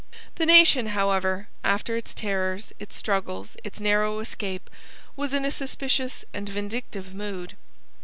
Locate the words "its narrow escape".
3.63-4.67